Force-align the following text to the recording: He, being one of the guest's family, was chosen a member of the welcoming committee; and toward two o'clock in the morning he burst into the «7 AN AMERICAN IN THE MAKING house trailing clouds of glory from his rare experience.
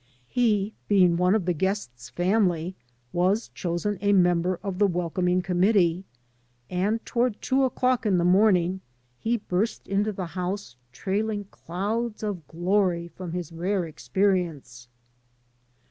He, 0.27 0.73
being 0.87 1.15
one 1.15 1.35
of 1.35 1.45
the 1.45 1.53
guest's 1.53 2.09
family, 2.09 2.75
was 3.13 3.49
chosen 3.49 3.99
a 4.01 4.13
member 4.13 4.59
of 4.63 4.79
the 4.79 4.87
welcoming 4.87 5.43
committee; 5.43 6.05
and 6.71 7.05
toward 7.05 7.39
two 7.39 7.65
o'clock 7.65 8.03
in 8.07 8.17
the 8.17 8.25
morning 8.25 8.81
he 9.19 9.37
burst 9.37 9.87
into 9.87 10.11
the 10.11 10.25
«7 10.29 10.41
AN 10.41 10.43
AMERICAN 10.43 10.63
IN 10.63 10.71
THE 10.71 10.71
MAKING 10.71 10.73
house 10.73 10.75
trailing 10.91 11.43
clouds 11.51 12.23
of 12.23 12.47
glory 12.47 13.09
from 13.09 13.33
his 13.33 13.51
rare 13.51 13.85
experience. 13.85 14.87